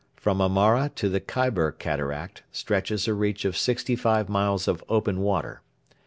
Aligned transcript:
From 0.15 0.41
Amara 0.41 0.89
to 0.95 1.09
the 1.09 1.19
Kaibar 1.21 1.71
Cataract 1.77 2.41
stretches 2.51 3.07
a 3.07 3.13
reach 3.13 3.45
of 3.45 3.55
sixty 3.55 3.95
five 3.95 4.29
miles 4.29 4.67
of 4.67 4.83
open 4.89 5.19
water. 5.21 5.61